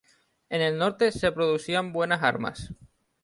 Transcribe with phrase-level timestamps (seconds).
[0.49, 2.73] En el norte de Europa se producían buenas armas.